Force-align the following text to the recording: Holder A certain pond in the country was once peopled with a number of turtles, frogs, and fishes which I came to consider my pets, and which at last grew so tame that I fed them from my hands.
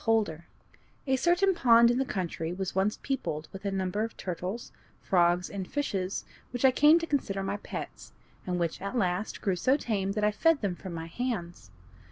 Holder 0.05 0.47
A 1.05 1.15
certain 1.15 1.53
pond 1.53 1.91
in 1.91 1.99
the 1.99 2.05
country 2.05 2.51
was 2.53 2.73
once 2.73 2.97
peopled 3.03 3.47
with 3.53 3.65
a 3.65 3.69
number 3.71 4.03
of 4.03 4.17
turtles, 4.17 4.71
frogs, 4.99 5.47
and 5.47 5.71
fishes 5.71 6.25
which 6.49 6.65
I 6.65 6.71
came 6.71 6.97
to 6.97 7.05
consider 7.05 7.43
my 7.43 7.57
pets, 7.57 8.11
and 8.47 8.59
which 8.59 8.81
at 8.81 8.97
last 8.97 9.41
grew 9.41 9.55
so 9.55 9.77
tame 9.77 10.13
that 10.13 10.23
I 10.23 10.31
fed 10.31 10.61
them 10.61 10.73
from 10.75 10.95
my 10.95 11.05
hands. 11.05 11.69